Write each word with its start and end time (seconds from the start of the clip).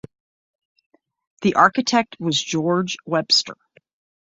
The 1.43 1.53
architect 1.53 2.15
was 2.19 2.41
George 2.43 2.97
Webster. 3.05 3.55